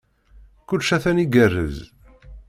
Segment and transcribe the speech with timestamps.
[0.67, 1.77] Kullec atan igerrez.